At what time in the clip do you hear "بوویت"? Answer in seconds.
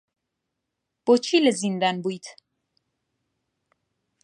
2.03-2.25